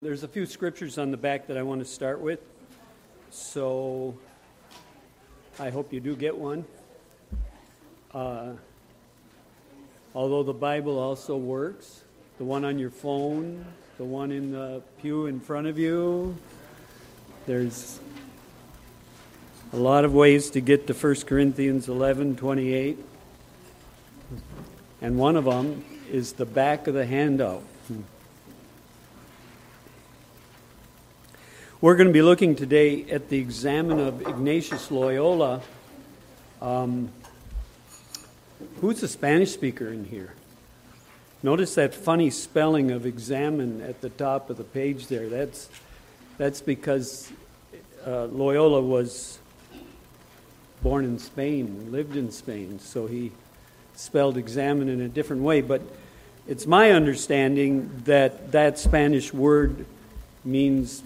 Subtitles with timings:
[0.00, 2.38] There's a few scriptures on the back that I want to start with.
[3.30, 4.16] So
[5.58, 6.64] I hope you do get one.
[8.14, 8.52] Uh,
[10.14, 12.04] although the Bible also works,
[12.38, 13.64] the one on your phone,
[13.96, 16.36] the one in the pew in front of you,
[17.46, 17.98] there's
[19.72, 23.04] a lot of ways to get to 1 Corinthians 11 28.
[25.02, 27.64] And one of them is the back of the handout.
[31.80, 35.62] We're going to be looking today at the examen of Ignatius Loyola.
[36.60, 37.08] Um,
[38.80, 40.34] who's the Spanish speaker in here?
[41.40, 45.28] Notice that funny spelling of examine at the top of the page there.
[45.28, 45.68] That's,
[46.36, 47.30] that's because
[48.04, 49.38] uh, Loyola was
[50.82, 53.30] born in Spain, lived in Spain, so he
[53.94, 55.60] spelled examine in a different way.
[55.60, 55.82] But
[56.48, 59.86] it's my understanding that that Spanish word
[60.44, 61.04] means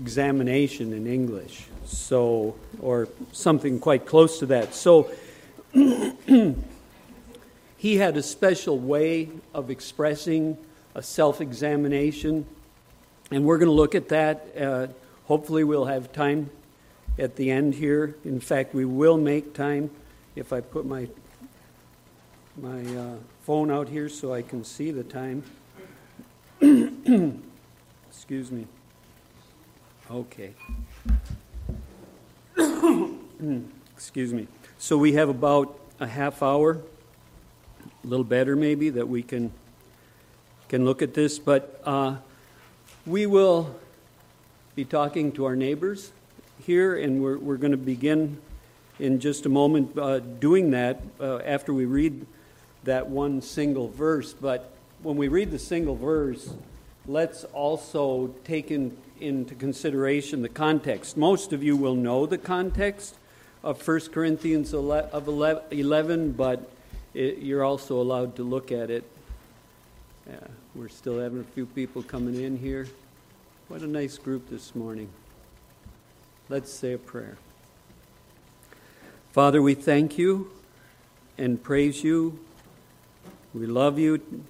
[0.00, 4.74] examination in English, so or something quite close to that.
[4.74, 5.10] So
[7.76, 10.56] he had a special way of expressing
[10.94, 12.46] a self-examination,
[13.30, 14.46] and we're going to look at that.
[14.58, 14.86] Uh,
[15.26, 16.50] hopefully, we'll have time
[17.18, 18.16] at the end here.
[18.24, 19.90] In fact, we will make time
[20.36, 21.08] if I put my
[22.56, 25.42] my uh, phone out here so I can see the time.
[28.10, 28.66] Excuse me.
[30.10, 30.52] Okay.
[33.96, 34.46] Excuse me.
[34.76, 36.82] So we have about a half hour,
[38.02, 39.50] a little better maybe, that we can
[40.68, 41.38] can look at this.
[41.38, 42.16] But uh,
[43.06, 43.74] we will
[44.74, 46.12] be talking to our neighbors
[46.66, 48.36] here, and we're we're going to begin
[48.98, 52.26] in just a moment uh, doing that uh, after we read
[52.84, 54.34] that one single verse.
[54.34, 54.70] But
[55.02, 56.52] when we read the single verse,
[57.06, 61.16] let's also take in into consideration the context.
[61.16, 63.16] Most of you will know the context
[63.62, 66.70] of 1 Corinthians 11, but
[67.14, 69.04] it, you're also allowed to look at it.
[70.28, 70.36] Yeah,
[70.74, 72.88] we're still having a few people coming in here.
[73.68, 75.08] What a nice group this morning.
[76.48, 77.38] Let's say a prayer.
[79.32, 80.50] Father, we thank you
[81.38, 82.38] and praise you.
[83.54, 84.44] We love you.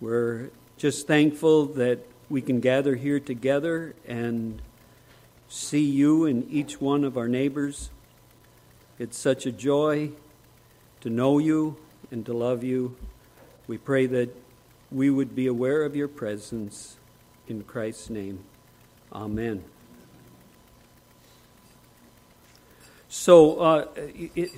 [0.00, 1.98] We're just thankful that
[2.30, 4.62] we can gather here together and
[5.48, 7.90] see you in each one of our neighbors.
[8.98, 10.12] It's such a joy
[11.00, 11.76] to know you
[12.12, 12.96] and to love you.
[13.66, 14.34] We pray that
[14.92, 16.96] we would be aware of your presence
[17.48, 18.44] in Christ's name.
[19.12, 19.64] Amen.
[23.08, 24.50] So, uh, it,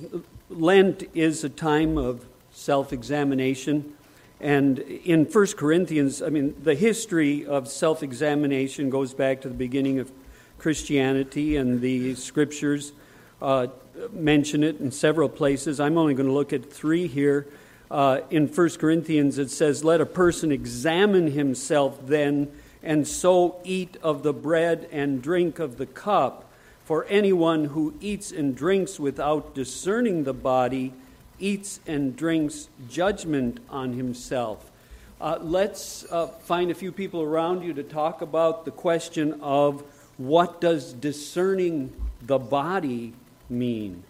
[0.49, 3.95] Lent is a time of self examination.
[4.41, 9.53] And in 1 Corinthians, I mean, the history of self examination goes back to the
[9.53, 10.11] beginning of
[10.57, 12.91] Christianity, and the scriptures
[13.39, 13.67] uh,
[14.11, 15.79] mention it in several places.
[15.79, 17.47] I'm only going to look at three here.
[17.91, 22.51] Uh, in 1 Corinthians, it says, Let a person examine himself then,
[22.81, 26.51] and so eat of the bread and drink of the cup.
[26.85, 30.93] For anyone who eats and drinks without discerning the body,
[31.41, 34.71] eats and drinks judgment on himself.
[35.19, 39.83] Uh, let's uh, find a few people around you to talk about the question of
[40.17, 43.13] what does discerning the body
[43.49, 44.03] mean?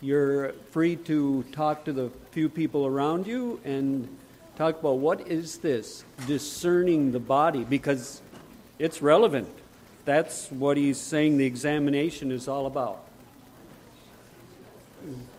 [0.00, 4.08] You're free to talk to the few people around you and
[4.56, 8.20] talk about what is this discerning the body because
[8.78, 9.48] it's relevant.
[10.04, 13.03] That's what he's saying the examination is all about.
[15.04, 15.34] 嗯。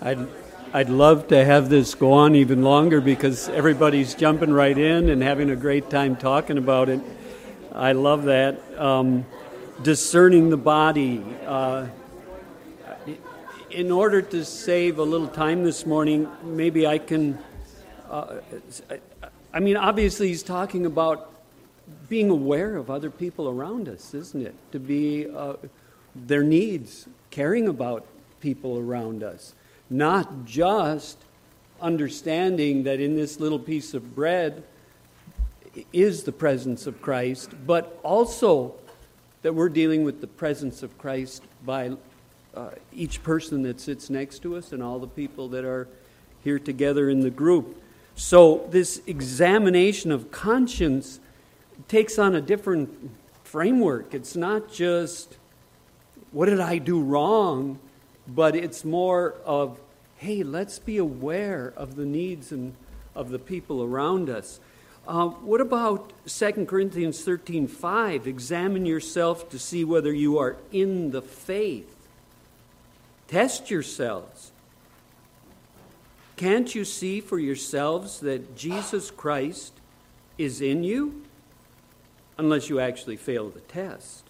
[0.00, 0.26] I'd,
[0.72, 5.22] I'd love to have this go on even longer because everybody's jumping right in and
[5.22, 7.00] having a great time talking about it.
[7.74, 8.60] I love that.
[8.78, 9.26] Um,
[9.82, 11.22] discerning the body.
[11.46, 11.86] Uh,
[13.70, 17.38] in order to save a little time this morning, maybe I can.
[18.10, 18.36] Uh,
[19.52, 21.32] I mean, obviously, he's talking about
[22.08, 24.54] being aware of other people around us, isn't it?
[24.72, 25.54] To be uh,
[26.14, 28.06] their needs, caring about
[28.42, 29.54] people around us,
[29.88, 31.16] not just
[31.80, 34.62] understanding that in this little piece of bread
[35.92, 38.74] is the presence of Christ, but also
[39.40, 41.92] that we're dealing with the presence of Christ by
[42.54, 45.88] uh, each person that sits next to us and all the people that are
[46.44, 47.82] here together in the group.
[48.14, 51.18] So, this examination of conscience
[51.88, 53.10] takes on a different
[53.42, 54.12] framework.
[54.12, 55.38] It's not just,
[56.30, 57.78] what did I do wrong?
[58.26, 59.80] But it's more of,
[60.16, 62.74] hey, let's be aware of the needs and
[63.14, 64.60] of the people around us.
[65.06, 68.26] Uh, what about 2 Corinthians 13 5?
[68.26, 71.96] Examine yourself to see whether you are in the faith.
[73.26, 74.52] Test yourselves.
[76.36, 79.72] Can't you see for yourselves that Jesus Christ
[80.38, 81.22] is in you?
[82.38, 84.24] Unless you actually fail the test.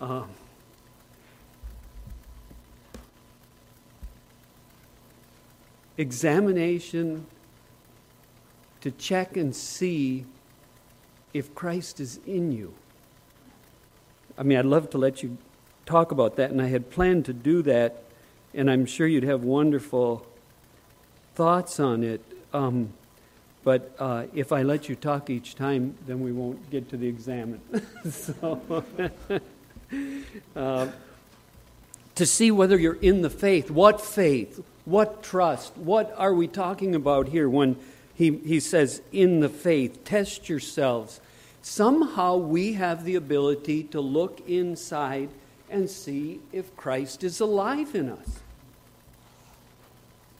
[0.00, 0.28] Um,
[5.96, 7.26] examination
[8.80, 10.24] to check and see
[11.32, 12.74] if Christ is in you.
[14.36, 15.38] I mean, I'd love to let you
[15.86, 18.02] talk about that, and I had planned to do that,
[18.52, 20.26] and I'm sure you'd have wonderful
[21.34, 22.22] thoughts on it.
[22.52, 22.92] Um,
[23.64, 27.08] but uh, if I let you talk each time, then we won't get to the
[27.08, 27.60] examen.
[28.10, 28.84] so,
[30.56, 30.88] uh,
[32.14, 36.94] to see whether you're in the faith, what faith, what trust, what are we talking
[36.94, 37.76] about here when
[38.14, 41.20] he, he says, in the faith, test yourselves.
[41.62, 45.30] Somehow we have the ability to look inside
[45.68, 48.40] and see if Christ is alive in us.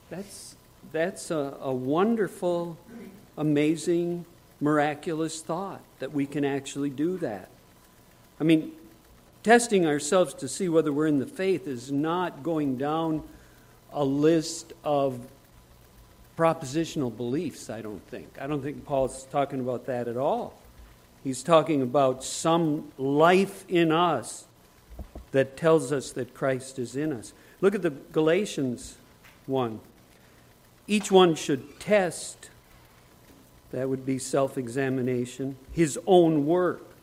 [0.09, 0.55] That's,
[0.93, 2.77] that's a, a wonderful,
[3.37, 4.25] amazing,
[4.61, 7.49] miraculous thought that we can actually do that.
[8.39, 8.71] I mean,
[9.45, 13.21] testing ourselves to see whether we're in the faith is not going down
[13.93, 15.19] a list of
[16.35, 18.27] propositional beliefs, I don't think.
[18.41, 20.59] I don't think Paul's talking about that at all.
[21.23, 24.47] He's talking about some life in us
[25.31, 27.31] that tells us that Christ is in us.
[27.61, 28.97] Look at the Galatians
[29.45, 29.79] 1.
[30.87, 32.49] Each one should test,
[33.71, 36.94] that would be self examination, his own work.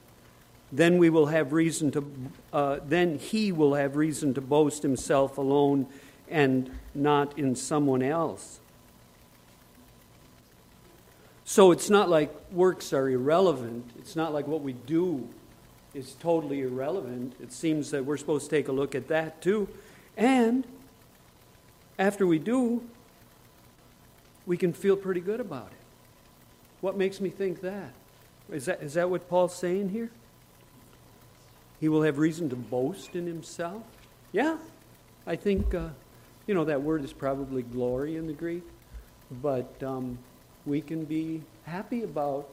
[0.73, 2.13] Then we will have reason to,
[2.53, 5.87] uh, then he will have reason to boast himself alone
[6.31, 8.59] and not in someone else.
[11.45, 13.91] So it's not like works are irrelevant.
[13.99, 15.29] It's not like what we do
[15.93, 17.35] is totally irrelevant.
[17.43, 19.69] It seems that we're supposed to take a look at that too.
[20.17, 20.67] And
[21.99, 22.83] after we do,
[24.47, 25.85] we can feel pretty good about it.
[26.81, 27.93] What makes me think that?
[28.51, 30.11] Is that, is that what Paul's saying here?
[31.83, 33.83] He will have reason to boast in himself?
[34.31, 34.57] Yeah,
[35.27, 35.89] I think, uh,
[36.47, 38.63] you know, that word is probably glory in the Greek,
[39.43, 40.17] but um,
[40.65, 42.49] we can be happy about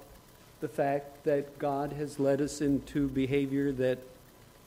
[0.61, 3.99] the fact that God has led us into behavior that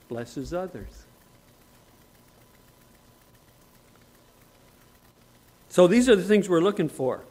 [0.09, 1.07] blesses others.
[5.71, 7.25] So these are the things we're looking for.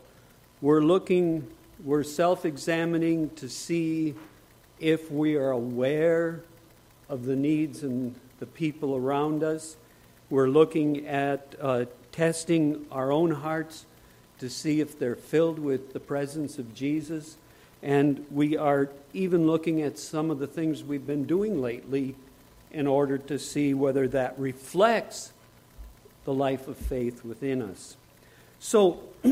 [0.60, 1.48] We're looking,
[1.82, 4.16] we're self examining to see
[4.82, 6.44] if we are aware
[7.12, 9.76] of the needs and the people around us.
[10.30, 13.86] We're looking at uh, testing our own hearts
[14.40, 17.38] to see if they're filled with the presence of Jesus.
[17.84, 22.16] And we are even looking at some of the things we've been doing lately
[22.72, 25.34] in order to see whether that reflects
[26.24, 27.98] the life of faith within us.
[28.60, 29.02] So,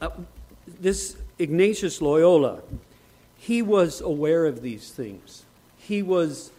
[0.00, 0.10] uh,
[0.66, 2.62] this Ignatius Loyola,
[3.36, 5.44] he was aware of these things.
[5.90, 6.52] He was,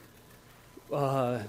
[0.92, 1.44] uh,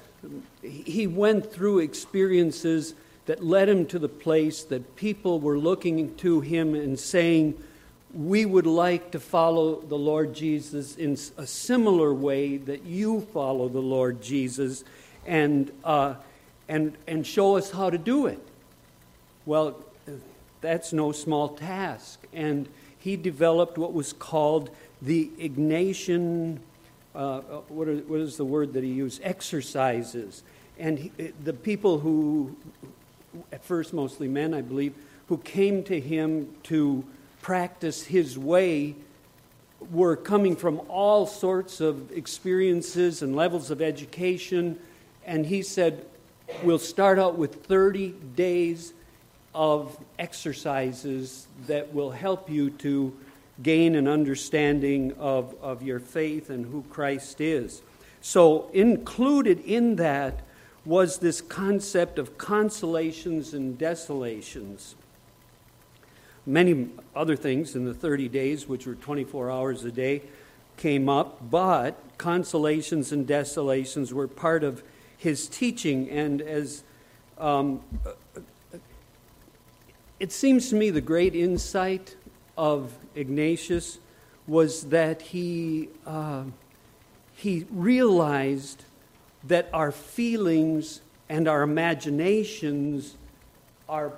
[0.62, 2.95] he went through experiences
[3.27, 7.61] that led him to the place that people were looking to him and saying,
[8.15, 13.69] We would like to follow the Lord Jesus in a similar way that you follow
[13.69, 14.85] the Lord Jesus
[15.27, 16.15] and, uh,
[16.69, 18.39] and, and show us how to do it.
[19.45, 19.77] Well,
[20.61, 22.21] that's no small task.
[22.33, 24.71] And he developed what was called
[25.03, 26.61] the Ignatian,
[27.14, 29.21] uh, what, are, what is the word that he used?
[29.23, 30.42] Exercises
[30.78, 31.12] and he,
[31.45, 32.57] the people who,
[33.52, 34.95] at first mostly men, I believe,
[35.28, 37.04] who came to him to
[37.40, 38.97] practice his way
[39.90, 44.78] were coming from all sorts of experiences and levels of education.
[45.25, 46.04] And he said,
[46.62, 48.92] We'll start out with 30 days
[49.54, 53.16] of exercises that will help you to
[53.62, 57.82] gain an understanding of, of your faith and who Christ is.
[58.21, 60.40] So, included in that
[60.85, 64.94] was this concept of consolations and desolations.
[66.47, 70.23] Many other things in the 30 days, which were 24 hours a day,
[70.76, 74.82] came up, but consolations and desolations were part of
[75.16, 76.11] his teaching.
[76.11, 76.82] And as
[77.38, 77.80] um,
[80.18, 82.16] it seems to me, the great insight
[82.56, 83.99] of Ignatius
[84.47, 86.44] was that he, uh,
[87.35, 88.85] he realized
[89.44, 93.16] that our feelings and our imaginations
[93.88, 94.12] are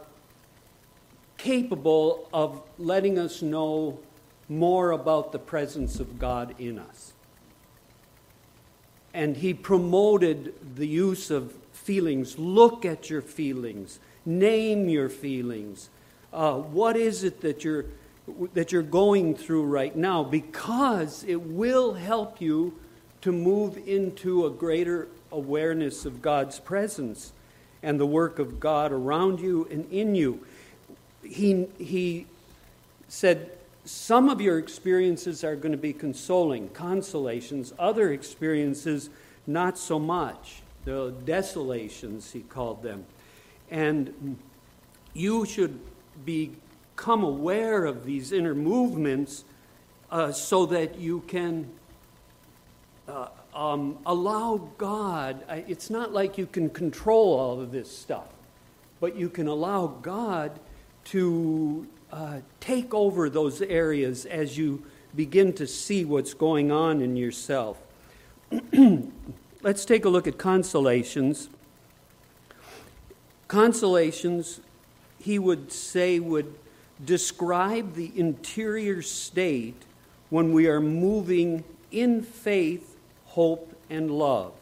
[1.37, 3.99] capable of letting us know
[4.49, 7.13] more about the presence of God in us.
[9.13, 12.39] And he promoted the use of feelings.
[12.39, 15.91] Look at your feelings, name your feelings.
[16.33, 17.85] Uh, what is it that you're,
[18.55, 20.23] that you're going through right now?
[20.23, 22.79] Because it will help you
[23.21, 27.33] to move into a greater awareness of God's presence
[27.83, 30.45] and the work of God around you and in you
[31.25, 32.27] he, he
[33.09, 33.51] said,
[33.85, 39.11] Some of your experiences are going to be consoling, consolations, other experiences,
[39.47, 40.63] not so much.
[40.85, 43.07] The desolations, he called them.
[43.71, 44.39] And
[45.15, 45.81] you should
[46.95, 49.45] become aware of these inner movements
[50.13, 51.69] uh, so that you can
[53.09, 55.45] uh, um, allow God.
[55.49, 58.29] It's not like you can control all of this stuff,
[59.01, 60.59] but you can allow God
[61.07, 64.85] to uh, take over those areas as you
[65.17, 67.77] begin to see what's going on in yourself.
[69.63, 71.49] Let's take a look at consolations.
[73.49, 74.61] Consolations,
[75.19, 76.55] he would say, would
[77.03, 79.83] describe the interior state
[80.31, 82.97] when we are moving in faith,
[83.27, 84.53] hope, and love.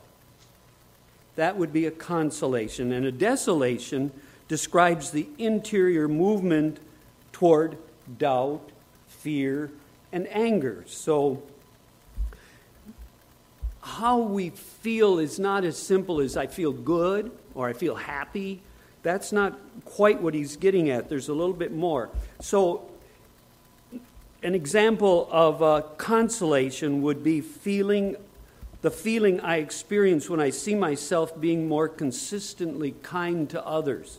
[1.36, 2.92] That would be a consolation.
[2.92, 4.12] And a desolation
[4.48, 6.78] describes the interior movement
[7.32, 7.78] toward
[8.18, 8.70] doubt,
[9.08, 9.70] fear,
[10.12, 10.84] and anger.
[10.86, 11.42] So,
[13.80, 18.60] how we feel is not as simple as I feel good or I feel happy.
[19.02, 21.08] That's not quite what he's getting at.
[21.08, 22.08] There's a little bit more.
[22.40, 22.88] So,
[24.42, 28.16] an example of a consolation would be feeling
[28.82, 34.18] the feeling I experience when I see myself being more consistently kind to others.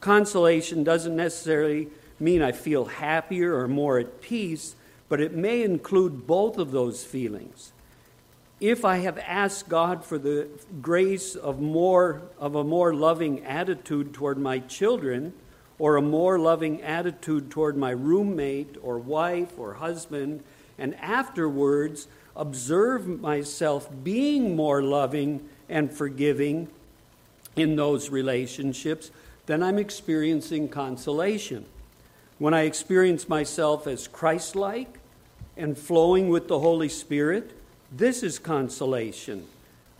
[0.00, 4.74] Consolation doesn't necessarily mean I feel happier or more at peace,
[5.08, 7.72] but it may include both of those feelings.
[8.60, 10.48] If I have asked God for the
[10.80, 15.34] grace of more of a more loving attitude toward my children,
[15.78, 20.42] or a more loving attitude toward my roommate or wife or husband,
[20.78, 26.68] and afterwards observe myself being more loving and forgiving
[27.56, 29.10] in those relationships,
[29.46, 31.64] then I'm experiencing consolation.
[32.38, 34.98] When I experience myself as Christ like
[35.56, 37.55] and flowing with the Holy Spirit,
[37.92, 39.46] this is consolation.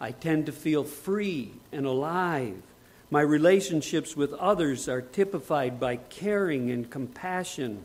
[0.00, 2.62] I tend to feel free and alive.
[3.10, 7.84] My relationships with others are typified by caring and compassion,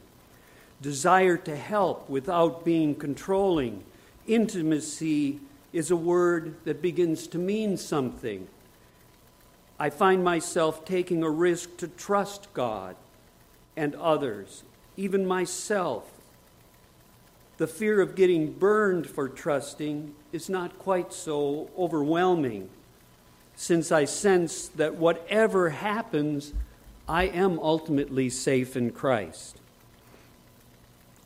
[0.81, 3.83] desire to help without being controlling.
[4.27, 5.39] Intimacy
[5.71, 8.47] is a word that begins to mean something.
[9.79, 12.95] I find myself taking a risk to trust God
[13.77, 14.63] and others,
[14.97, 16.10] even myself.
[17.61, 22.71] The fear of getting burned for trusting is not quite so overwhelming,
[23.55, 26.53] since I sense that whatever happens,
[27.07, 29.57] I am ultimately safe in Christ.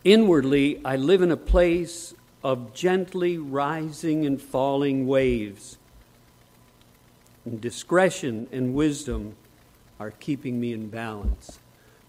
[0.04, 2.13] Inwardly, I live in a place
[2.44, 5.77] of gently rising and falling waves
[7.46, 9.38] and discretion and wisdom
[10.01, 11.60] are keeping me in balance.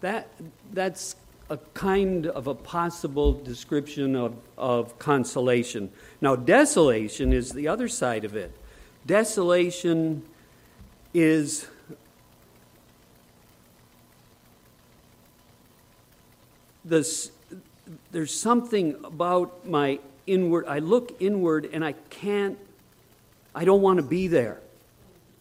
[0.01, 0.29] That,
[0.73, 1.15] that's
[1.49, 5.91] a kind of a possible description of, of consolation.
[6.21, 8.53] Now, desolation is the other side of it.
[9.07, 10.25] Desolation
[11.15, 11.69] is
[16.85, 17.31] this,
[18.11, 22.59] there's something about my inward, I look inward and I can't,
[23.55, 24.61] I don't want to be there.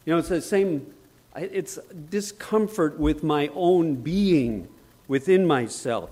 [0.06, 0.94] You know, it's the same,
[1.36, 1.80] it's
[2.12, 4.68] discomfort with my own being
[5.08, 6.10] within myself.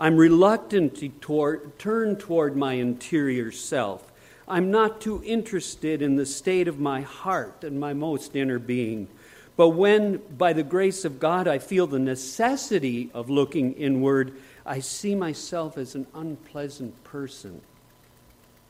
[0.00, 4.12] I'm reluctant to toward, turn toward my interior self.
[4.46, 9.08] I'm not too interested in the state of my heart and my most inner being.
[9.56, 14.34] But when, by the grace of God, I feel the necessity of looking inward,
[14.66, 17.60] I see myself as an unpleasant person.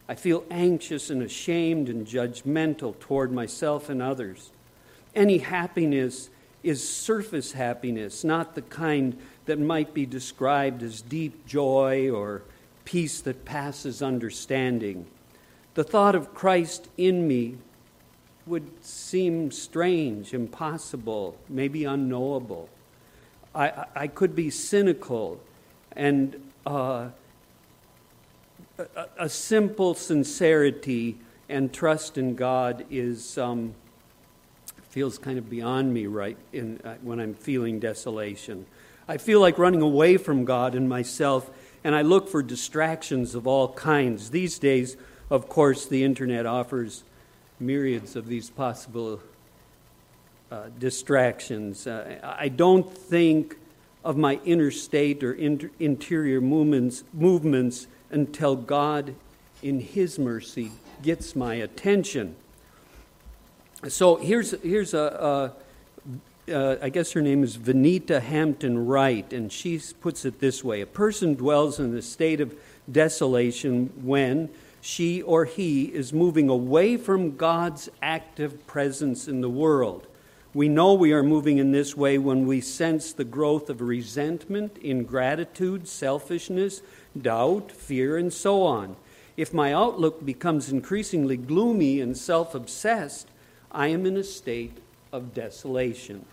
[0.09, 4.51] I feel anxious and ashamed and judgmental toward myself and others.
[5.15, 6.29] Any happiness
[6.63, 12.43] is surface happiness, not the kind that might be described as deep joy or
[12.85, 15.07] peace that passes understanding.
[15.75, 17.57] The thought of Christ in me
[18.47, 22.69] would seem strange, impossible, maybe unknowable.
[23.55, 25.41] I, I could be cynical,
[25.93, 27.09] and uh,
[28.79, 31.17] a, a, simple sincerity
[31.49, 33.75] and trust in God is um,
[34.89, 38.67] feels kind of beyond me right in, uh, when I'm feeling desolation.
[39.07, 41.51] I feel like running away from God and myself,
[41.83, 44.31] and I look for distractions of all kinds.
[44.31, 44.97] These days,
[45.31, 47.05] of course, the internet offers
[47.61, 49.21] myriads of these possible
[50.51, 51.87] uh, distractions.
[51.87, 53.57] Uh, I don't think
[54.05, 59.15] of my inner state or inter- interior movements, movements until God,
[59.63, 62.37] in His mercy, gets my attention.
[63.89, 65.64] So here's, here's a, a
[66.51, 70.81] uh, I guess her name is Vinita Hampton Wright, and she puts it this way
[70.81, 72.55] A person dwells in a state of
[72.91, 80.07] desolation when she or he is moving away from God's active presence in the world.
[80.53, 84.79] We know we are moving in this way when we sense the growth of resentment,
[84.79, 86.83] ingratitude, selfishness,
[87.21, 88.97] doubt, fear, and so on.
[89.37, 93.29] If my outlook becomes increasingly gloomy and self obsessed,
[93.73, 94.79] I am in a state
[95.11, 96.27] of desolation.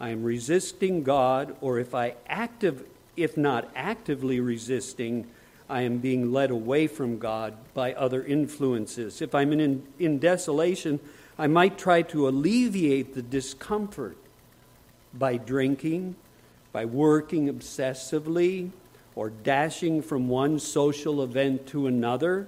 [0.00, 2.84] I am resisting God, or if I active,
[3.16, 5.26] if not actively resisting,
[5.68, 9.20] I am being led away from God by other influences.
[9.20, 11.00] If I'm in, in desolation,
[11.38, 14.16] I might try to alleviate the discomfort
[15.12, 16.14] by drinking,
[16.72, 18.70] by working obsessively,
[19.14, 22.46] or dashing from one social event to another,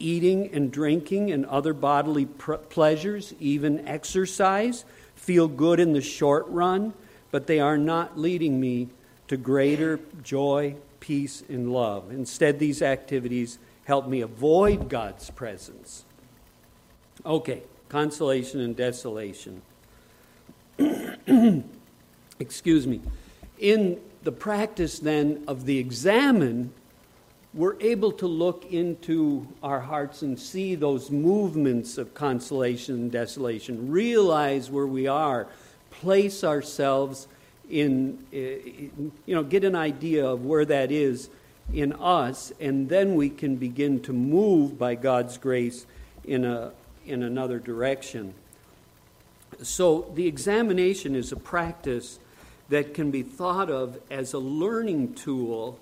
[0.00, 4.84] eating and drinking and other bodily pr- pleasures, even exercise,
[5.14, 6.92] feel good in the short run,
[7.30, 8.88] but they are not leading me
[9.28, 12.10] to greater joy, peace, and love.
[12.10, 16.04] Instead, these activities help me avoid God's presence.
[17.24, 19.62] Okay, consolation and desolation.
[22.38, 23.00] Excuse me.
[23.58, 26.72] In the practice then of the examen,
[27.54, 33.90] we're able to look into our hearts and see those movements of consolation and desolation,
[33.90, 35.46] realize where we are,
[35.90, 37.28] place ourselves
[37.70, 38.58] in, eh,
[39.24, 41.30] you know, get an idea of where that is
[41.72, 45.86] in us, and then we can begin to move by God's grace
[46.24, 46.72] in, a,
[47.06, 48.34] in another direction.
[49.62, 52.18] So the examination is a practice
[52.68, 55.78] that can be thought of as a learning tool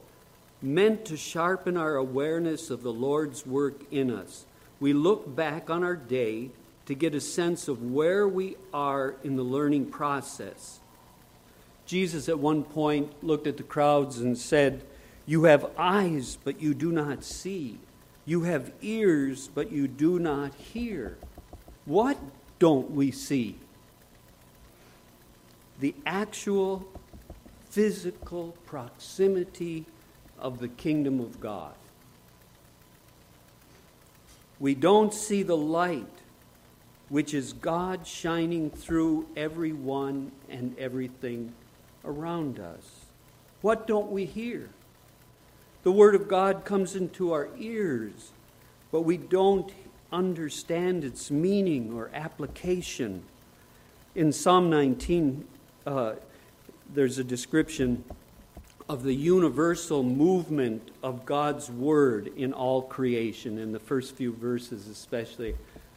[0.63, 4.47] meant to sharpen our awareness of the Lord's work in us.
[4.81, 6.51] We look back on our day
[6.87, 10.81] to get a sense of where we are in the learning process.
[11.87, 14.83] Jesus at one point looked at the crowds and said,
[15.27, 17.79] You have eyes, but you do not see.
[18.25, 21.17] You have ears, but you do not hear.
[21.85, 22.19] What
[22.59, 23.57] don't we see?
[25.81, 26.87] The actual
[27.69, 29.87] physical proximity
[30.43, 31.73] of the kingdom of God.
[34.59, 36.05] We don't see the light,
[37.09, 41.55] which is God shining through everyone and everything
[42.05, 43.07] around us.
[43.61, 44.69] What don't we hear?
[45.85, 48.33] The Word of God comes into our ears,
[48.91, 49.73] but we don't
[50.13, 53.23] understand its meaning or application.
[54.15, 55.45] In Psalm 19,
[55.87, 56.15] uh,
[56.93, 58.05] there's a description
[58.93, 64.87] of the universal movement of God's Word in all creation, in the first few verses,
[64.87, 65.55] especially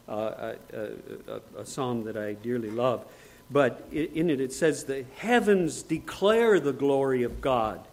[0.07, 0.89] uh, a,
[1.27, 3.03] a, a psalm that I dearly love.
[3.51, 7.83] But in it, it says, The heavens declare the glory of God.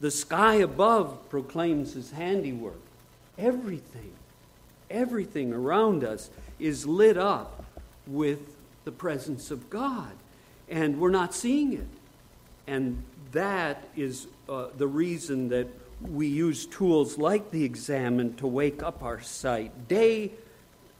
[0.00, 2.80] The sky above proclaims his handiwork.
[3.36, 4.12] Everything,
[4.88, 7.64] everything around us is lit up
[8.06, 10.12] with the presence of God.
[10.68, 11.88] And we're not seeing it.
[12.68, 15.68] And that is uh, the reason that
[16.00, 19.88] we use tools like the examen to wake up our sight.
[19.88, 20.32] Day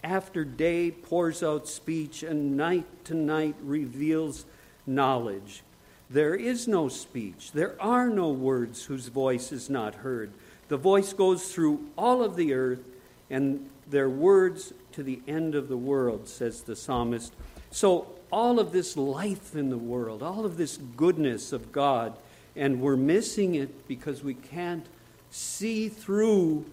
[0.04, 4.44] after day pours out speech, and night to night reveals
[4.86, 5.62] knowledge.
[6.08, 10.32] There is no speech, there are no words whose voice is not heard.
[10.68, 12.82] The voice goes through all of the earth,
[13.28, 17.32] and their words to the end of the world, says the psalmist.
[17.70, 22.16] So, all of this life in the world, all of this goodness of God,
[22.56, 24.86] and we're missing it because we can't
[25.30, 26.64] see through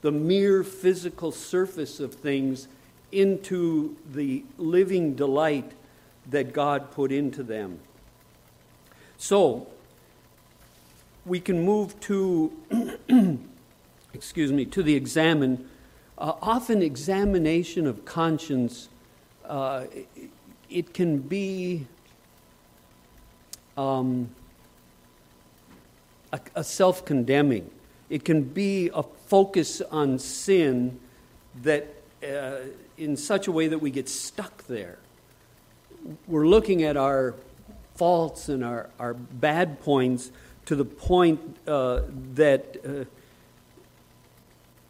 [0.00, 2.68] the mere physical surface of things
[3.10, 5.72] into the living delight
[6.30, 7.80] that God put into them.
[9.16, 9.66] So,
[11.24, 12.52] we can move to,
[14.14, 15.68] excuse me, to the examen.
[16.16, 18.88] Uh, often, examination of conscience,
[19.44, 19.84] uh,
[20.70, 21.86] it can be
[23.76, 24.28] um,
[26.32, 27.70] a, a self condemning.
[28.10, 30.98] It can be a focus on sin
[31.62, 32.56] that, uh,
[32.96, 34.98] in such a way that we get stuck there.
[36.26, 37.34] We're looking at our
[37.96, 40.30] faults and our, our bad points
[40.66, 42.02] to the point uh,
[42.34, 43.04] that uh,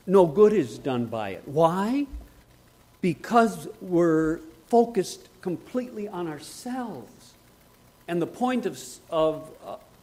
[0.07, 1.43] no good is done by it.
[1.47, 2.07] Why?
[3.01, 7.35] Because we're focused completely on ourselves.
[8.07, 9.51] And the point of, of,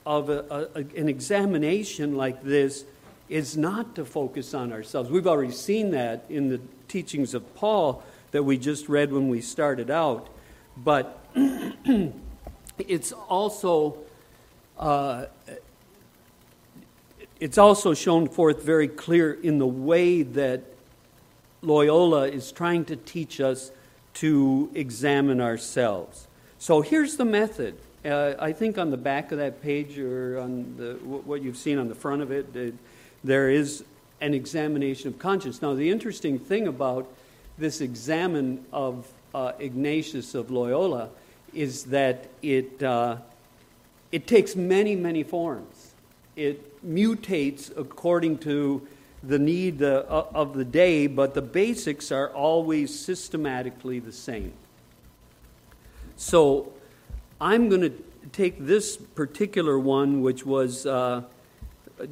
[0.06, 2.86] of a, a, an examination like this
[3.30, 5.10] is not to focus on ourselves.
[5.10, 9.42] We've already seen that in the teachings of Paul that we just read when we
[9.42, 10.28] started out.
[10.78, 11.20] But
[12.78, 13.98] it's also
[14.78, 15.26] uh,
[17.40, 20.64] it's also shown forth very clear in the way that
[21.62, 23.72] Loyola is trying to teach us
[24.16, 26.28] to examen ourselves.
[26.58, 27.78] So here's the method.
[28.04, 31.78] Uh, I think on the back of that page or on the, what you've seen
[31.78, 32.74] on the front of it, it,
[33.24, 33.84] there is
[34.22, 35.62] an examination of conscience.
[35.62, 37.12] Now, the interesting thing about
[37.58, 41.10] this examine of uh, Ignatius of Loyola
[41.54, 43.18] is that it, uh,
[44.12, 45.94] it takes many, many forms.
[46.36, 48.88] It mutates according to
[49.28, 54.54] the need uh, of the day, but the basics are always systematically the same.
[56.16, 56.74] So
[57.42, 57.94] I'm going to
[58.32, 61.24] take this particular one, which was uh,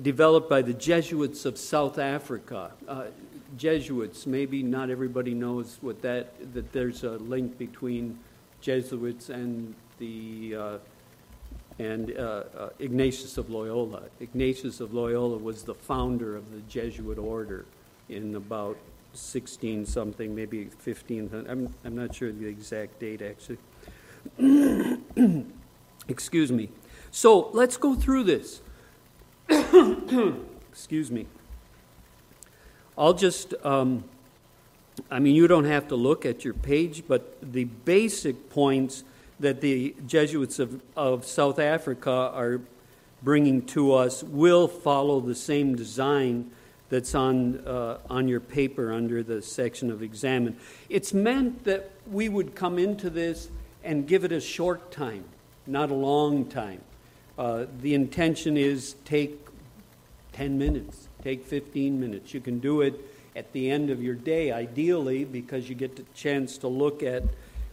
[0.02, 2.72] developed by the Jesuits of South Africa.
[2.88, 3.06] Uh,
[3.58, 8.18] Jesuits, maybe not everybody knows what that, that there's a link between
[8.62, 10.78] Jesuits and the uh,
[11.80, 14.04] and uh, uh, Ignatius of Loyola.
[14.20, 17.66] Ignatius of Loyola was the founder of the Jesuit order
[18.10, 18.78] in about
[19.14, 21.46] 16 something, maybe 15.
[21.48, 23.58] I'm, I'm not sure the exact date actually.
[26.08, 26.70] Excuse me.
[27.12, 28.62] So let's go through this.
[30.72, 31.28] Excuse me.
[32.98, 34.04] I'll just, um,
[35.10, 39.04] I mean, you don't have to look at your page, but the basic points
[39.40, 42.62] that the Jesuits of, of South Africa are
[43.22, 46.52] bringing to us will follow the same design
[46.90, 50.56] that's on, uh, on your paper under the section of examen.
[50.90, 53.50] It's meant that we would come into this
[53.84, 55.24] and give it a short time,
[55.66, 56.82] not a long time.
[57.38, 59.40] Uh, the intention is take
[60.34, 62.34] 10 minutes, take 15 minutes.
[62.34, 63.00] You can do it
[63.36, 67.24] at the end of your day, ideally, because you get the chance to look at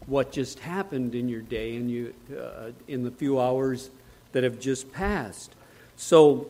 [0.06, 3.90] what just happened in your day and you uh, in the few hours
[4.32, 5.54] that have just passed.
[5.96, 6.48] So,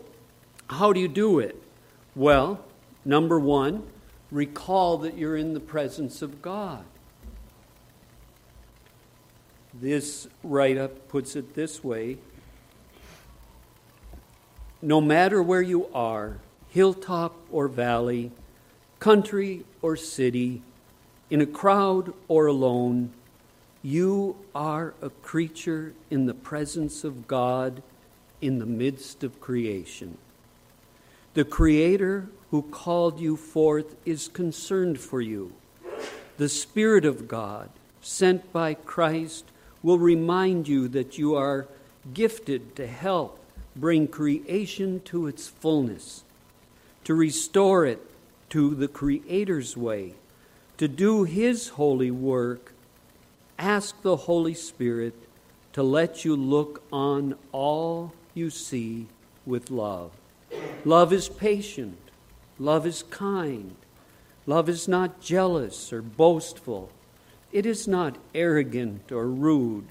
[0.69, 1.61] how do you do it?
[2.15, 2.65] Well,
[3.05, 3.85] number one,
[4.31, 6.85] recall that you're in the presence of God.
[9.73, 12.19] This write up puts it this way
[14.83, 18.31] No matter where you are, hilltop or valley,
[18.99, 20.63] country or city,
[21.29, 23.13] in a crowd or alone,
[23.83, 27.83] you are a creature in the presence of God
[28.41, 30.19] in the midst of creation.
[31.35, 35.53] The Creator who called you forth is concerned for you.
[36.37, 39.45] The Spirit of God, sent by Christ,
[39.83, 41.69] will remind you that you are
[42.13, 43.39] gifted to help
[43.77, 46.25] bring creation to its fullness,
[47.05, 48.01] to restore it
[48.51, 50.15] to the Creator's way,
[50.77, 52.73] to do His holy work.
[53.61, 55.13] Ask the Holy Spirit
[55.75, 59.07] to let you look on all you see
[59.45, 60.13] with love.
[60.87, 61.99] Love is patient,
[62.59, 63.77] love is kind,
[64.47, 66.89] love is not jealous or boastful.
[67.53, 69.89] It is not arrogant or rude.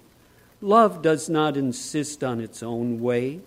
[0.61, 3.39] Love does not insist on its own way.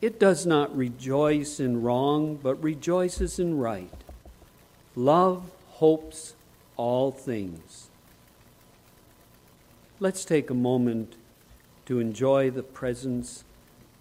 [0.00, 3.90] It does not rejoice in wrong, but rejoices in right.
[4.94, 6.36] Love hopes
[6.76, 7.87] all things.
[10.00, 11.16] Let's take a moment
[11.86, 13.42] to enjoy the presence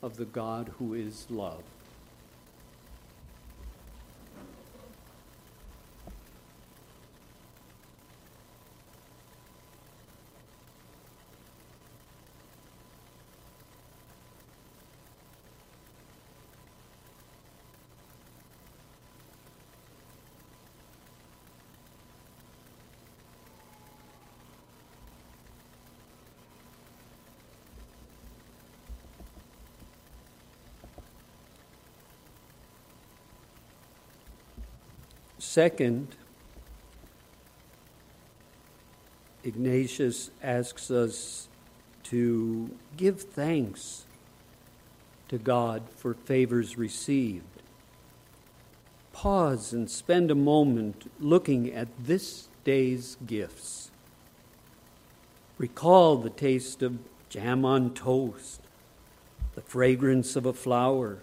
[0.03, 1.63] of the God who is love.
[35.57, 36.09] Second,
[39.43, 41.47] Ignatius asks us
[42.03, 44.05] to give thanks
[45.29, 47.63] to God for favors received.
[49.13, 53.89] Pause and spend a moment looking at this day's gifts.
[55.57, 58.61] Recall the taste of jam on toast,
[59.55, 61.17] the fragrance of a flower,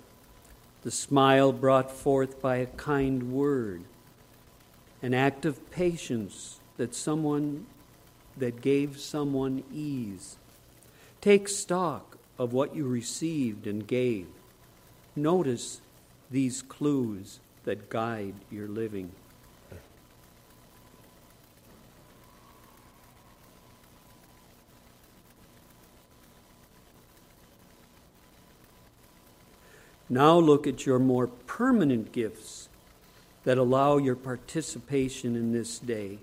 [0.82, 3.84] the smile brought forth by a kind word
[5.04, 7.66] an act of patience that someone
[8.38, 10.38] that gave someone ease.
[11.20, 14.26] Take stock of what you received and gave.
[15.14, 15.82] Notice
[16.30, 19.12] these clues that guide your living.
[30.08, 32.63] Now look at your more permanent gifts
[33.44, 36.18] that allow your participation in this day.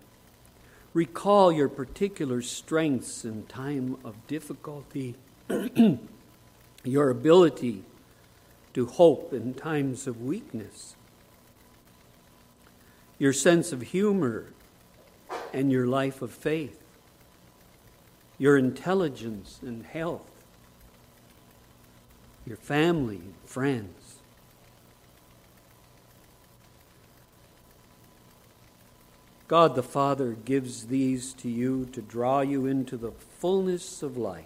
[0.93, 5.15] Recall your particular strengths in time of difficulty,
[6.83, 7.83] your ability
[8.73, 10.95] to hope in times of weakness,
[13.19, 14.47] your sense of humor
[15.53, 16.81] and your life of faith,
[18.37, 20.27] your intelligence and health,
[22.45, 24.00] your family and friends
[29.51, 34.45] God the Father gives these to you to draw you into the fullness of life.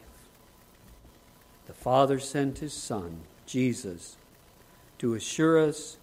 [1.67, 4.17] The Father sent his Son, Jesus,
[4.97, 5.97] to assure us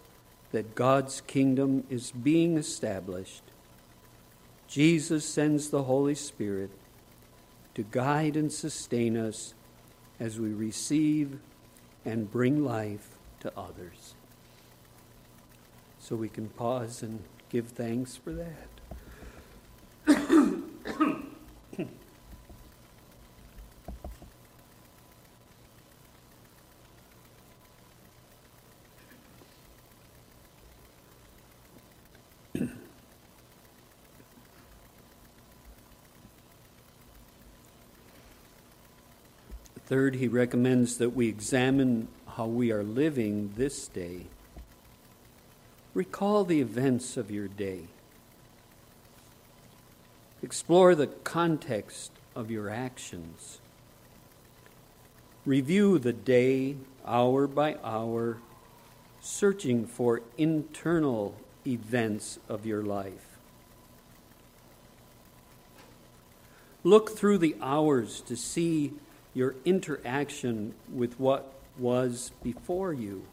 [0.53, 3.43] that God's kingdom is being established.
[4.69, 6.71] Jesus sends the Holy Spirit
[7.75, 9.53] to guide and sustain us
[10.21, 11.41] as we receive
[12.05, 14.15] and bring life to others.
[15.99, 18.72] So we can pause and give thanks for that.
[39.93, 44.23] Third, he recommends that we examine how we are living this day.
[45.93, 47.89] Recall the events of your day.
[50.43, 53.61] Explore the context of your actions.
[55.45, 56.77] Review the day,
[57.07, 58.39] hour by hour,
[59.21, 61.35] searching for internal
[61.67, 63.37] events of your life.
[66.83, 68.95] Look through the hours to see
[69.35, 73.25] your interaction with what was before you.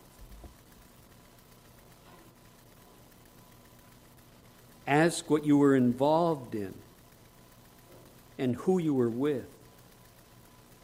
[4.88, 6.74] Ask what you were involved in
[8.38, 9.50] and who you were with,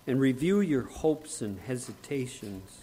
[0.05, 2.79] and review your hopes and hesitations.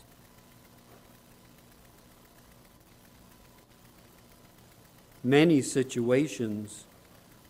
[5.23, 6.85] Many situations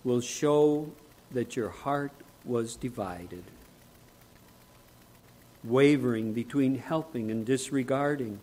[0.04, 0.90] will show
[1.30, 2.12] that your heart
[2.44, 3.44] was divided,
[5.64, 8.38] wavering between helping and disregarding,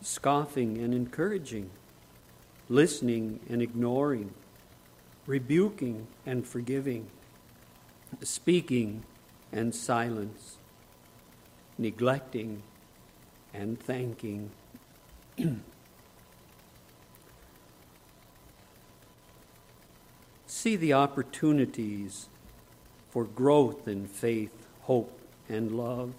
[0.00, 1.70] scoffing and encouraging,
[2.68, 4.32] listening and ignoring,
[5.26, 7.08] rebuking and forgiving
[8.22, 9.02] speaking
[9.52, 10.56] and silence,
[11.78, 12.62] neglecting
[13.52, 14.50] and thanking.
[20.46, 22.28] See the opportunities
[23.10, 26.12] for growth in faith, hope, and love,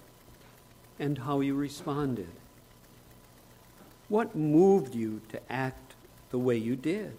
[0.98, 2.28] and how you responded.
[4.08, 5.94] What moved you to act
[6.30, 7.16] the way you did?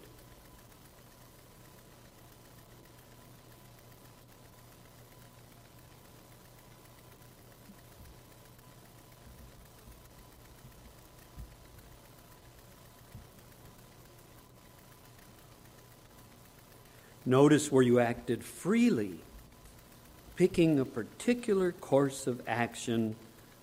[17.25, 19.19] Notice where you acted freely,
[20.35, 23.15] picking a particular course of action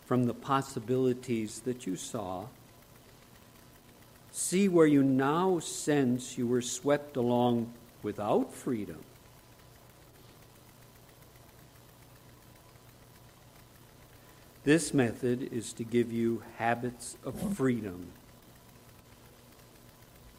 [0.07, 2.47] from the possibilities that you saw.
[4.31, 9.03] See where you now sense you were swept along without freedom.
[14.63, 18.09] This method is to give you habits of freedom.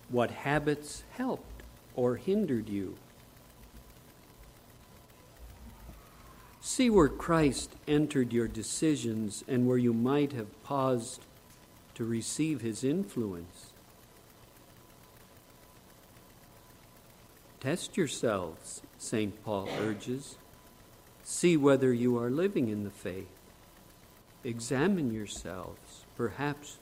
[0.09, 1.63] What habits helped
[1.95, 2.95] or hindered you?
[6.77, 11.25] See where Christ entered your decisions and where you might have paused
[11.95, 13.71] to receive his influence.
[17.59, 19.43] Test yourselves, St.
[19.43, 20.37] Paul urges.
[21.23, 23.25] See whether you are living in the faith.
[24.43, 26.05] Examine yourselves.
[26.15, 26.77] Perhaps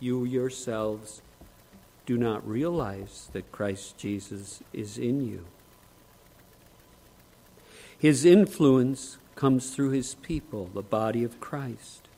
[0.00, 1.22] you yourselves
[2.04, 5.46] do not realize that Christ Jesus is in you.
[7.98, 12.08] His influence comes through his people, the body of Christ.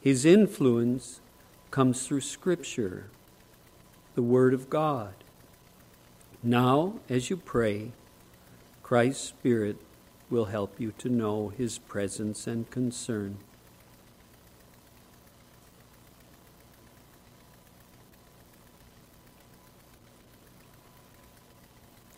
[0.00, 1.20] His influence
[1.70, 3.10] comes through Scripture,
[4.14, 5.14] the Word of God.
[6.42, 7.92] Now, as you pray,
[8.82, 9.78] Christ's Spirit
[10.30, 13.38] will help you to know his presence and concern.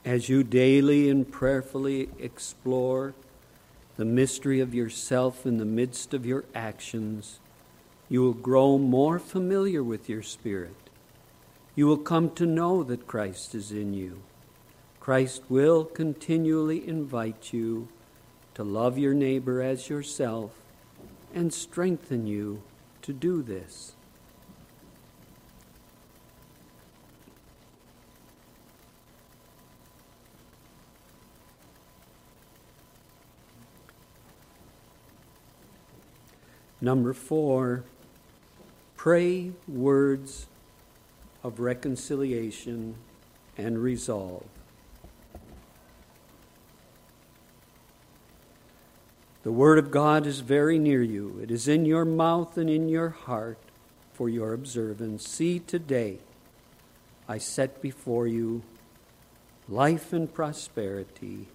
[0.07, 3.13] as you daily and prayerfully explore
[3.97, 7.41] the mystery of yourself in the midst of your actions,
[8.09, 10.77] you will grow more familiar with your spirit.
[11.75, 14.23] You will come to know that Christ is in you.
[15.01, 17.89] Christ will continually invite you
[18.55, 20.53] to love your neighbor as yourself
[21.35, 22.63] and strengthen you
[23.03, 23.96] to do this.
[36.81, 37.85] Number four,
[38.97, 40.47] pray words
[41.43, 42.97] of reconciliation
[43.57, 44.45] and resolve.
[49.43, 51.39] The Word of God is very near you.
[51.41, 53.59] It is in your mouth and in your heart
[54.13, 55.27] for your observance.
[55.29, 56.19] See today,
[57.29, 58.63] I set before you
[59.69, 61.47] life and prosperity,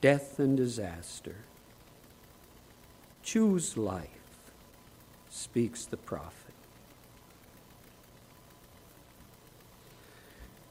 [0.00, 1.38] death and disaster.
[3.24, 4.08] Choose life,
[5.30, 6.52] speaks the prophet.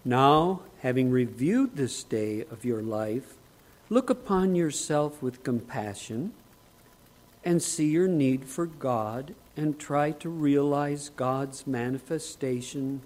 [0.05, 3.35] Now, having reviewed this day of your life,
[3.89, 6.33] look upon yourself with compassion
[7.43, 13.01] and see your need for God and try to realize God's manifestation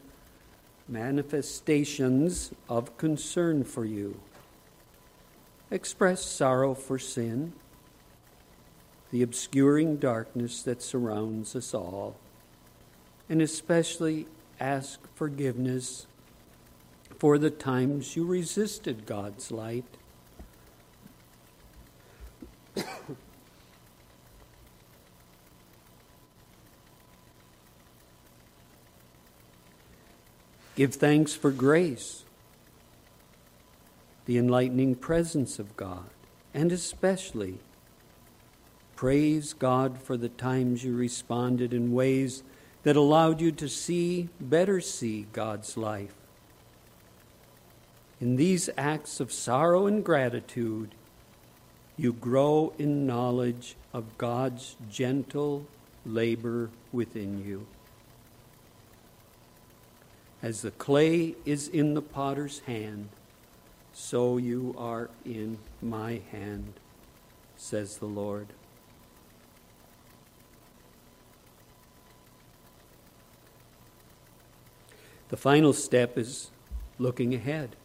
[0.89, 4.19] manifestations of concern for you.
[5.69, 7.53] Express sorrow for sin
[9.11, 12.15] the obscuring darkness that surrounds us all,
[13.29, 14.27] and especially
[14.59, 16.07] ask forgiveness
[17.17, 19.85] for the times you resisted God's light.
[30.75, 32.23] Give thanks for grace,
[34.25, 36.09] the enlightening presence of God,
[36.53, 37.57] and especially
[38.97, 42.41] Praise God for the times you responded in ways
[42.81, 46.15] that allowed you to see, better see God's life.
[48.19, 50.95] In these acts of sorrow and gratitude,
[51.95, 55.67] you grow in knowledge of God's gentle
[56.03, 57.67] labor within you.
[60.41, 63.09] As the clay is in the potter's hand,
[63.93, 66.73] so you are in my hand,
[67.55, 68.47] says the Lord.
[75.29, 76.51] The final step is
[76.97, 77.75] looking ahead.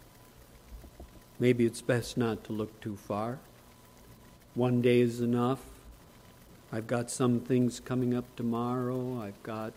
[1.40, 3.40] Maybe it's best not to look too far.
[4.54, 5.60] One day is enough.
[6.72, 9.20] I've got some things coming up tomorrow.
[9.20, 9.72] I've got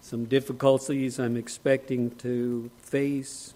[0.00, 3.52] some difficulties I'm expecting to face.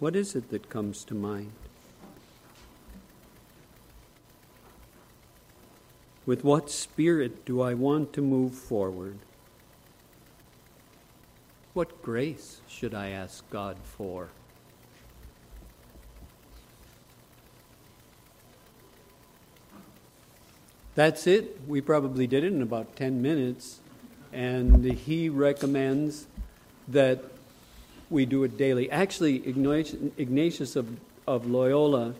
[0.00, 1.52] What is it that comes to mind?
[6.26, 9.18] With what spirit do I want to move forward?
[11.80, 14.28] What grace should I ask God for?
[20.94, 21.58] That's it.
[21.66, 23.78] We probably did it in about 10 minutes.
[24.30, 26.26] And he recommends
[26.86, 27.24] that
[28.10, 28.90] we do it daily.
[28.90, 32.12] Actually, Ignatius of, of Loyola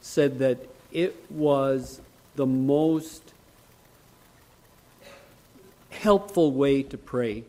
[0.00, 0.56] said that
[0.90, 2.00] it was
[2.36, 3.34] the most
[5.90, 7.44] helpful way to pray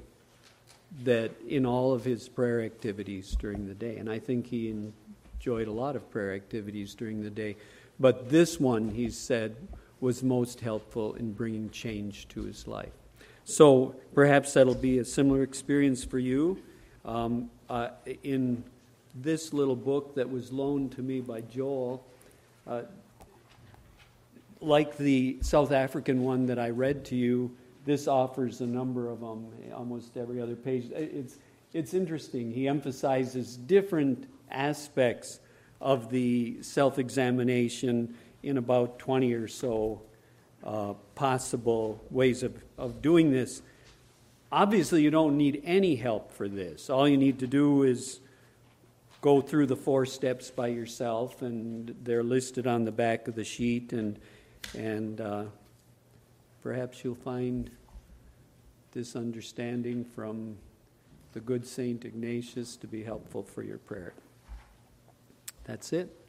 [1.01, 3.97] that in all of his prayer activities during the day.
[3.97, 7.55] And I think he enjoyed a lot of prayer activities during the day.
[7.99, 9.55] But this one, he said,
[9.99, 12.91] was most helpful in bringing change to his life.
[13.45, 16.61] So perhaps that'll be a similar experience for you.
[17.05, 17.89] Um, uh,
[18.23, 18.63] in
[19.15, 22.05] this little book that was loaned to me by Joel,
[22.67, 22.83] uh,
[24.61, 27.55] like the South African one that I read to you,
[27.85, 30.89] this offers a number of them, almost every other page.
[30.91, 31.37] It's,
[31.73, 32.51] it's interesting.
[32.51, 35.39] He emphasizes different aspects
[35.81, 40.01] of the self examination in about 20 or so
[40.63, 43.61] uh, possible ways of, of doing this.
[44.51, 46.89] Obviously, you don't need any help for this.
[46.89, 48.19] All you need to do is
[49.21, 53.43] go through the four steps by yourself, and they're listed on the back of the
[53.43, 54.19] sheet, and,
[54.77, 55.45] and uh,
[56.63, 57.69] perhaps you'll find
[58.93, 60.55] this understanding from
[61.33, 64.13] the good Saint Ignatius to be helpful for your prayer.
[65.65, 66.22] That's it.